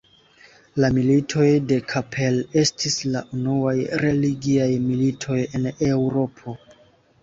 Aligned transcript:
La 0.83 0.89
Militoj 0.95 1.49
de 1.73 1.77
Kappel 1.93 2.41
estis 2.63 2.99
la 3.13 3.23
unuaj 3.39 3.77
religiaj 4.07 4.69
militoj 4.91 5.41
en 5.49 5.75
Eŭropo. 5.95 6.63